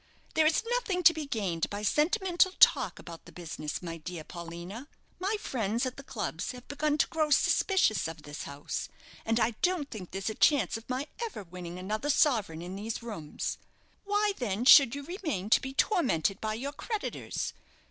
[0.33, 4.87] There's nothing to be gained by sentimental talk about the business, my dear Paulina.
[5.19, 8.89] My friends at the clubs have begun to grow suspicious of this house,
[9.27, 13.03] and I don't think there's a chance of my ever winning another sovereign in these
[13.03, 13.59] rooms.
[14.03, 17.53] Why, then, should you remain to be tormented by your creditors?